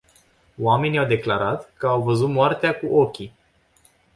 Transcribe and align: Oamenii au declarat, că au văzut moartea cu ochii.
Oamenii 0.57 0.97
au 0.99 1.05
declarat, 1.05 1.73
că 1.77 1.87
au 1.87 2.01
văzut 2.01 2.29
moartea 2.29 2.75
cu 2.75 2.85
ochii. 2.87 3.33